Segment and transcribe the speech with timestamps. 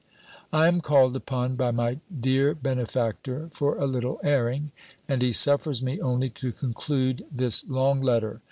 [0.51, 4.71] '_"I am called upon by my dear benefactor for a little airing,
[5.07, 8.39] and he suffers me only to conclude this long letter.